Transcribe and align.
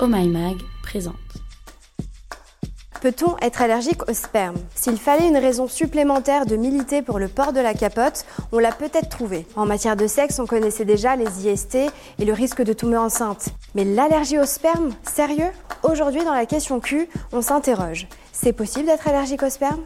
Oh 0.00 0.06
présente. 0.84 1.16
Peut-on 3.00 3.36
être 3.38 3.62
allergique 3.62 4.08
au 4.08 4.14
sperme? 4.14 4.58
S'il 4.76 4.96
fallait 4.96 5.26
une 5.26 5.36
raison 5.36 5.66
supplémentaire 5.66 6.46
de 6.46 6.54
militer 6.54 7.02
pour 7.02 7.18
le 7.18 7.26
port 7.26 7.52
de 7.52 7.58
la 7.58 7.74
capote, 7.74 8.24
on 8.52 8.60
l'a 8.60 8.70
peut-être 8.70 9.08
trouvé. 9.08 9.44
En 9.56 9.66
matière 9.66 9.96
de 9.96 10.06
sexe, 10.06 10.38
on 10.38 10.46
connaissait 10.46 10.84
déjà 10.84 11.16
les 11.16 11.48
IST 11.48 11.74
et 11.74 12.24
le 12.24 12.32
risque 12.32 12.62
de 12.62 12.72
tomber 12.72 12.96
enceinte. 12.96 13.48
Mais 13.74 13.84
l'allergie 13.84 14.38
au 14.38 14.44
sperme? 14.44 14.94
Sérieux? 15.02 15.50
Aujourd'hui, 15.82 16.24
dans 16.24 16.34
la 16.34 16.46
question 16.46 16.78
Q, 16.78 17.08
on 17.32 17.42
s'interroge. 17.42 18.06
C'est 18.32 18.52
possible 18.52 18.86
d'être 18.86 19.08
allergique 19.08 19.42
au 19.42 19.50
sperme? 19.50 19.82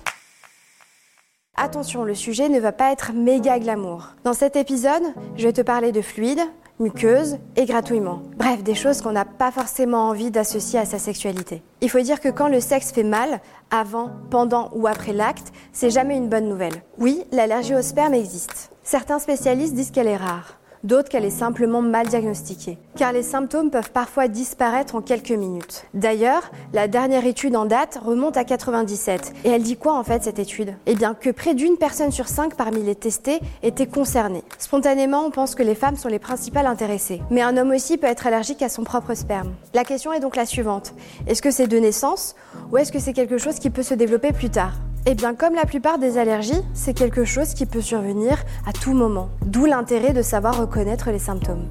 Attention, 1.57 2.05
le 2.05 2.15
sujet 2.15 2.51
ne 2.51 2.61
va 2.61 2.73
pas 2.73 2.93
être 2.93 3.13
méga 3.13 3.59
glamour. 3.59 4.09
Dans 4.25 4.35
cet 4.35 4.57
épisode, 4.57 5.05
je 5.37 5.45
vais 5.45 5.53
te 5.53 5.61
parler 5.63 5.93
de 5.93 6.03
fluide, 6.03 6.41
muqueuse 6.83 7.39
et 7.57 7.64
gratouillement. 7.64 8.23
Bref, 8.37 8.62
des 8.62 8.75
choses 8.75 9.01
qu'on 9.01 9.12
n'a 9.12 9.25
pas 9.25 9.51
forcément 9.51 10.09
envie 10.09 10.30
d'associer 10.30 10.79
à 10.79 10.85
sa 10.85 10.98
sexualité. 10.98 11.62
Il 11.80 11.89
faut 11.89 12.01
dire 12.01 12.20
que 12.20 12.29
quand 12.29 12.48
le 12.48 12.61
sexe 12.61 12.93
fait 12.93 13.05
mal, 13.05 13.41
avant, 13.70 14.11
pendant 14.30 14.70
ou 14.75 14.87
après 14.87 15.12
l'acte, 15.12 15.53
c'est 15.73 15.91
jamais 15.91 16.16
une 16.16 16.29
bonne 16.29 16.48
nouvelle. 16.48 16.83
Oui, 16.98 17.23
l'allergie 17.33 17.75
au 17.75 17.83
sperme 17.83 18.15
existe. 18.15 18.70
Certains 18.83 19.19
spécialistes 19.19 19.75
disent 19.75 19.91
qu'elle 19.91 20.09
est 20.09 20.16
rare 20.16 20.59
d'autres 20.84 21.09
qu'elle 21.09 21.24
est 21.24 21.30
simplement 21.30 21.82
mal 21.82 22.06
diagnostiquée, 22.06 22.78
car 22.96 23.12
les 23.12 23.22
symptômes 23.22 23.70
peuvent 23.70 23.92
parfois 23.92 24.28
disparaître 24.28 24.95
en 24.95 25.00
quelques 25.00 25.30
minutes. 25.30 25.84
D'ailleurs, 25.95 26.50
la 26.72 26.88
dernière 26.88 27.27
étude 27.27 27.56
en 27.56 27.64
date 27.64 27.98
remonte 28.05 28.36
à 28.36 28.45
97, 28.45 29.32
et 29.45 29.50
elle 29.50 29.62
dit 29.62 29.77
quoi 29.77 29.98
en 29.98 30.05
fait 30.05 30.22
cette 30.22 30.38
étude? 30.38 30.74
Eh 30.86 30.95
bien 30.95 31.14
que 31.14 31.30
près 31.30 31.55
d'une 31.55 31.77
personne 31.77 32.12
sur 32.12 32.28
cinq 32.28 32.55
parmi 32.55 32.82
les 32.82 32.95
testés 32.95 33.41
était 33.62 33.86
concernée. 33.86 34.45
Spontanément, 34.58 35.24
on 35.24 35.30
pense 35.30 35.55
que 35.55 35.62
les 35.62 35.74
femmes 35.74 35.96
sont 35.96 36.08
les 36.08 36.18
principales 36.18 36.66
intéressées, 36.66 37.22
mais 37.30 37.42
un 37.42 37.56
homme 37.56 37.70
aussi 37.70 37.98
peut 37.98 38.06
être 38.06 38.27
allergique 38.27 38.62
à 38.62 38.69
son 38.69 38.84
propre 38.84 39.14
sperme. 39.14 39.52
La 39.74 39.84
question 39.84 40.12
est 40.12 40.20
donc 40.20 40.36
la 40.36 40.46
suivante, 40.46 40.94
est-ce 41.27 41.42
que 41.42 41.50
c'est 41.50 41.66
de 41.66 41.78
naissance, 41.78 42.34
ou 42.70 42.77
est-ce 42.78 42.92
que 42.92 42.98
c'est 42.98 43.12
quelque 43.12 43.38
chose 43.38 43.58
qui 43.58 43.70
peut 43.70 43.83
se 43.83 43.94
développer 43.94 44.33
plus 44.33 44.50
tard? 44.50 44.72
Eh 45.06 45.14
bien, 45.14 45.34
comme 45.34 45.55
la 45.55 45.64
plupart 45.64 45.98
des 45.98 46.17
allergies, 46.17 46.62
c'est 46.75 46.95
quelque 46.95 47.25
chose 47.25 47.55
qui 47.55 47.67
peut 47.67 47.81
survenir 47.81 48.45
à 48.67 48.72
tout 48.72 48.92
moment, 48.92 49.31
d'où 49.45 49.67
l'intérêt 49.67 50.12
de 50.12 50.22
savoir 50.22 50.58
reconnaître 50.58 51.11
les 51.11 51.19
symptômes. 51.19 51.67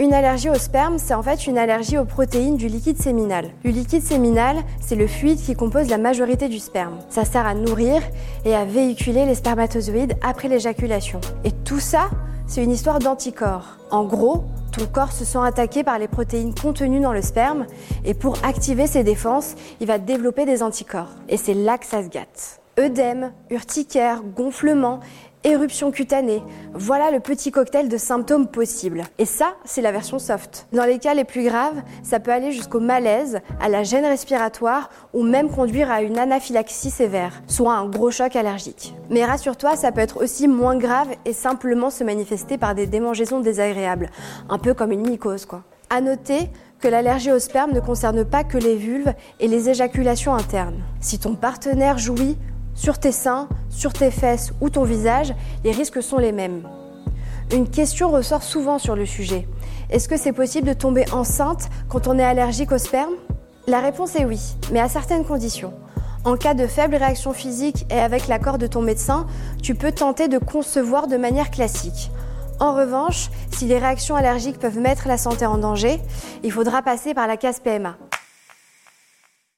Une 0.00 0.14
allergie 0.14 0.48
au 0.48 0.54
sperme, 0.54 0.96
c'est 0.96 1.12
en 1.12 1.22
fait 1.22 1.46
une 1.46 1.58
allergie 1.58 1.98
aux 1.98 2.06
protéines 2.06 2.56
du 2.56 2.68
liquide 2.68 2.96
séminal. 2.96 3.50
Le 3.64 3.70
liquide 3.70 4.02
séminal, 4.02 4.56
c'est 4.80 4.96
le 4.96 5.06
fluide 5.06 5.38
qui 5.38 5.54
compose 5.54 5.90
la 5.90 5.98
majorité 5.98 6.48
du 6.48 6.58
sperme. 6.58 7.00
Ça 7.10 7.26
sert 7.26 7.46
à 7.46 7.52
nourrir 7.52 8.00
et 8.46 8.54
à 8.54 8.64
véhiculer 8.64 9.26
les 9.26 9.34
spermatozoïdes 9.34 10.16
après 10.22 10.48
l'éjaculation. 10.48 11.20
Et 11.44 11.52
tout 11.52 11.80
ça, 11.80 12.08
c'est 12.46 12.64
une 12.64 12.70
histoire 12.70 12.98
d'anticorps. 12.98 13.76
En 13.90 14.04
gros, 14.04 14.44
ton 14.72 14.86
corps 14.86 15.12
se 15.12 15.26
sent 15.26 15.44
attaqué 15.44 15.84
par 15.84 15.98
les 15.98 16.08
protéines 16.08 16.54
contenues 16.54 17.00
dans 17.00 17.12
le 17.12 17.20
sperme 17.20 17.66
et 18.02 18.14
pour 18.14 18.38
activer 18.42 18.86
ses 18.86 19.04
défenses, 19.04 19.54
il 19.80 19.86
va 19.86 19.98
développer 19.98 20.46
des 20.46 20.62
anticorps. 20.62 21.10
Et 21.28 21.36
c'est 21.36 21.52
là 21.52 21.76
que 21.76 21.84
ça 21.84 22.02
se 22.02 22.08
gâte. 22.08 22.62
Œdème, 22.78 23.32
urticaire, 23.50 24.22
gonflement 24.22 25.00
éruption 25.44 25.90
cutanée. 25.90 26.42
Voilà 26.74 27.10
le 27.10 27.20
petit 27.20 27.50
cocktail 27.50 27.88
de 27.88 27.96
symptômes 27.96 28.48
possibles. 28.48 29.02
Et 29.18 29.24
ça, 29.24 29.54
c'est 29.64 29.80
la 29.82 29.92
version 29.92 30.18
soft. 30.18 30.66
Dans 30.72 30.84
les 30.84 30.98
cas 30.98 31.14
les 31.14 31.24
plus 31.24 31.44
graves, 31.44 31.82
ça 32.02 32.20
peut 32.20 32.30
aller 32.30 32.52
jusqu'au 32.52 32.80
malaise, 32.80 33.40
à 33.60 33.68
la 33.68 33.82
gêne 33.82 34.04
respiratoire 34.04 34.90
ou 35.12 35.22
même 35.22 35.50
conduire 35.50 35.90
à 35.90 36.02
une 36.02 36.18
anaphylaxie 36.18 36.90
sévère, 36.90 37.42
soit 37.46 37.74
un 37.74 37.88
gros 37.88 38.10
choc 38.10 38.36
allergique. 38.36 38.94
Mais 39.08 39.24
rassure-toi, 39.24 39.76
ça 39.76 39.92
peut 39.92 40.00
être 40.00 40.22
aussi 40.22 40.48
moins 40.48 40.76
grave 40.76 41.08
et 41.24 41.32
simplement 41.32 41.90
se 41.90 42.04
manifester 42.04 42.58
par 42.58 42.74
des 42.74 42.86
démangeaisons 42.86 43.40
désagréables, 43.40 44.10
un 44.48 44.58
peu 44.58 44.74
comme 44.74 44.92
une 44.92 45.08
mycose 45.08 45.46
quoi. 45.46 45.62
À 45.88 46.00
noter 46.00 46.50
que 46.78 46.88
l'allergie 46.88 47.32
au 47.32 47.38
sperme 47.38 47.72
ne 47.72 47.80
concerne 47.80 48.24
pas 48.24 48.44
que 48.44 48.58
les 48.58 48.76
vulves 48.76 49.12
et 49.38 49.48
les 49.48 49.68
éjaculations 49.68 50.34
internes. 50.34 50.82
Si 51.00 51.18
ton 51.18 51.34
partenaire 51.34 51.98
jouit 51.98 52.38
sur 52.74 52.98
tes 52.98 53.12
seins, 53.12 53.48
sur 53.68 53.92
tes 53.92 54.10
fesses 54.10 54.52
ou 54.60 54.70
ton 54.70 54.84
visage, 54.84 55.34
les 55.64 55.72
risques 55.72 56.02
sont 56.02 56.18
les 56.18 56.32
mêmes. 56.32 56.62
Une 57.52 57.68
question 57.68 58.10
ressort 58.10 58.42
souvent 58.42 58.78
sur 58.78 58.94
le 58.94 59.06
sujet. 59.06 59.48
Est-ce 59.90 60.08
que 60.08 60.16
c'est 60.16 60.32
possible 60.32 60.68
de 60.68 60.72
tomber 60.72 61.04
enceinte 61.12 61.68
quand 61.88 62.06
on 62.06 62.18
est 62.18 62.24
allergique 62.24 62.72
au 62.72 62.78
sperme? 62.78 63.14
La 63.66 63.80
réponse 63.80 64.14
est 64.14 64.24
oui, 64.24 64.40
mais 64.72 64.80
à 64.80 64.88
certaines 64.88 65.24
conditions. 65.24 65.72
En 66.24 66.36
cas 66.36 66.54
de 66.54 66.66
faible 66.66 66.96
réaction 66.96 67.32
physique 67.32 67.86
et 67.90 67.98
avec 67.98 68.28
l'accord 68.28 68.58
de 68.58 68.66
ton 68.66 68.82
médecin, 68.82 69.26
tu 69.62 69.74
peux 69.74 69.90
tenter 69.90 70.28
de 70.28 70.38
concevoir 70.38 71.06
de 71.08 71.16
manière 71.16 71.50
classique. 71.50 72.10
En 72.60 72.74
revanche, 72.74 73.30
si 73.50 73.66
les 73.66 73.78
réactions 73.78 74.16
allergiques 74.16 74.58
peuvent 74.58 74.78
mettre 74.78 75.08
la 75.08 75.16
santé 75.16 75.46
en 75.46 75.56
danger, 75.56 75.98
il 76.42 76.52
faudra 76.52 76.82
passer 76.82 77.14
par 77.14 77.26
la 77.26 77.38
case 77.38 77.60
PMA. 77.60 77.96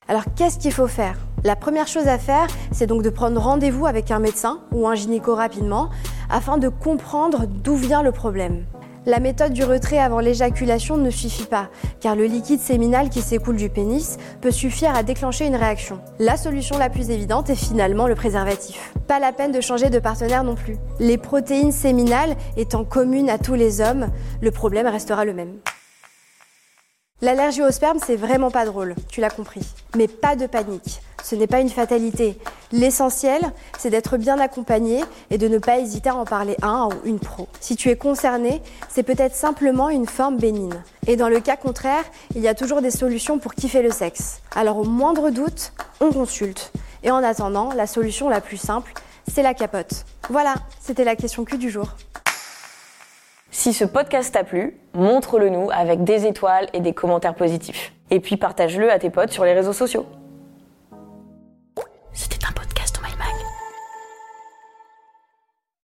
Alors 0.08 0.24
qu'est-ce 0.36 0.58
qu'il 0.58 0.72
faut 0.72 0.86
faire? 0.86 1.16
La 1.44 1.56
première 1.56 1.88
chose 1.88 2.06
à 2.06 2.19
faire, 2.19 2.47
c'est 2.70 2.86
donc 2.86 3.03
de 3.03 3.10
prendre 3.10 3.41
rendez-vous 3.41 3.86
avec 3.86 4.12
un 4.12 4.20
médecin 4.20 4.60
ou 4.70 4.86
un 4.86 4.94
gynéco 4.94 5.34
rapidement 5.34 5.91
afin 6.30 6.56
de 6.56 6.69
comprendre 6.69 7.47
d'où 7.48 7.75
vient 7.75 8.03
le 8.03 8.12
problème. 8.12 8.64
La 9.06 9.19
méthode 9.19 9.52
du 9.52 9.64
retrait 9.64 9.98
avant 9.98 10.20
l'éjaculation 10.20 10.97
ne 10.97 11.10
suffit 11.10 11.47
pas, 11.47 11.69
car 11.98 12.14
le 12.14 12.26
liquide 12.26 12.60
séminal 12.60 13.10
qui 13.10 13.20
s'écoule 13.20 13.56
du 13.56 13.69
pénis 13.69 14.19
peut 14.41 14.52
suffire 14.52 14.94
à 14.94 15.02
déclencher 15.02 15.44
une 15.44 15.56
réaction. 15.56 15.98
La 16.20 16.36
solution 16.36 16.78
la 16.78 16.88
plus 16.88 17.10
évidente 17.10 17.50
est 17.50 17.56
finalement 17.56 18.06
le 18.06 18.14
préservatif. 18.14 18.94
Pas 19.08 19.19
la 19.19 19.32
peine 19.32 19.50
de 19.50 19.60
changer 19.60 19.91
de 19.91 19.98
partenaire 19.98 20.44
non 20.44 20.54
plus. 20.54 20.76
Les 21.00 21.19
protéines 21.19 21.72
séminales 21.72 22.36
étant 22.56 22.84
communes 22.84 23.28
à 23.28 23.38
tous 23.38 23.54
les 23.54 23.81
hommes, 23.81 24.06
le 24.41 24.52
problème 24.52 24.86
restera 24.86 25.25
le 25.25 25.34
même. 25.34 25.54
L'allergie 27.22 27.62
au 27.62 27.70
sperme, 27.70 28.00
c'est 28.04 28.16
vraiment 28.16 28.50
pas 28.50 28.64
drôle, 28.64 28.96
tu 29.08 29.20
l'as 29.20 29.30
compris. 29.30 29.60
Mais 29.96 30.08
pas 30.08 30.34
de 30.34 30.48
panique, 30.48 31.00
ce 31.22 31.36
n'est 31.36 31.46
pas 31.46 31.60
une 31.60 31.68
fatalité. 31.68 32.36
L'essentiel, 32.72 33.40
c'est 33.78 33.90
d'être 33.90 34.16
bien 34.16 34.40
accompagné 34.40 35.04
et 35.30 35.38
de 35.38 35.46
ne 35.46 35.58
pas 35.58 35.78
hésiter 35.78 36.08
à 36.08 36.16
en 36.16 36.24
parler 36.24 36.56
à 36.62 36.66
un 36.66 36.88
ou 36.88 36.94
une 37.04 37.20
pro. 37.20 37.46
Si 37.60 37.76
tu 37.76 37.90
es 37.90 37.96
concerné, 37.96 38.60
c'est 38.88 39.04
peut-être 39.04 39.36
simplement 39.36 39.88
une 39.88 40.06
forme 40.06 40.36
bénigne. 40.36 40.74
Et 41.06 41.14
dans 41.14 41.28
le 41.28 41.38
cas 41.38 41.54
contraire, 41.56 42.02
il 42.34 42.42
y 42.42 42.48
a 42.48 42.56
toujours 42.56 42.82
des 42.82 42.90
solutions 42.90 43.38
pour 43.38 43.54
kiffer 43.54 43.82
le 43.82 43.92
sexe. 43.92 44.40
Alors 44.56 44.78
au 44.78 44.84
moindre 44.84 45.30
doute, 45.30 45.74
on 46.00 46.10
consulte. 46.10 46.72
Et 47.04 47.12
en 47.12 47.22
attendant, 47.22 47.72
la 47.72 47.86
solution 47.86 48.28
la 48.30 48.40
plus 48.40 48.56
simple, 48.56 48.94
c'est 49.32 49.44
la 49.44 49.54
capote. 49.54 50.06
Voilà, 50.28 50.54
c'était 50.80 51.04
la 51.04 51.14
question 51.14 51.44
Q 51.44 51.56
du 51.56 51.70
jour. 51.70 51.94
Si 53.62 53.72
ce 53.72 53.84
podcast 53.84 54.34
t'a 54.34 54.42
plu, 54.42 54.76
montre-le 54.92 55.48
nous 55.48 55.70
avec 55.70 56.02
des 56.02 56.26
étoiles 56.26 56.66
et 56.72 56.80
des 56.80 56.92
commentaires 56.92 57.36
positifs. 57.36 57.92
Et 58.10 58.18
puis 58.18 58.36
partage-le 58.36 58.90
à 58.90 58.98
tes 58.98 59.08
potes 59.08 59.30
sur 59.30 59.44
les 59.44 59.52
réseaux 59.52 59.72
sociaux. 59.72 60.04